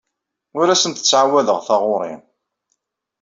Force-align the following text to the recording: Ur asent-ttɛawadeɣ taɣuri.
Ur 0.59 0.67
asent-ttɛawadeɣ 0.69 1.59
taɣuri. 1.67 2.13